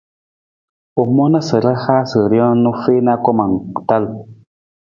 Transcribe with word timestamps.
U 1.01 1.03
moona 1.15 1.39
sa 1.47 1.57
ra 1.65 1.73
haasa 1.83 2.19
rijang 2.31 2.67
u 2.71 2.73
fiin 2.81 3.07
anggoma 3.13 3.45
tal. 3.87 4.03